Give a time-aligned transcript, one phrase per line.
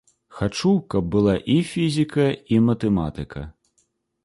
[0.37, 3.47] Хачу, каб была і фізіка, і матэматыка.